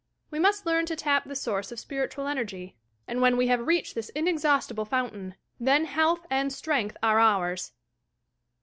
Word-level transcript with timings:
We 0.31 0.39
must 0.39 0.65
learn 0.65 0.87
to 0.87 0.95
tap 0.95 1.25
the 1.25 1.35
source 1.35 1.71
of 1.71 1.79
spiritual 1.79 2.25
energy, 2.25 2.75
and 3.07 3.21
when 3.21 3.37
we 3.37 3.45
have 3.49 3.67
reached 3.67 3.93
this 3.93 4.09
inexhaustible 4.15 4.83
fountain, 4.85 5.35
then 5.59 5.85
health 5.85 6.25
and 6.31 6.51
strength 6.51 6.97
are 7.03 7.19
ours! 7.19 7.73